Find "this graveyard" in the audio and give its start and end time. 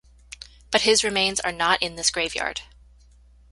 1.95-2.61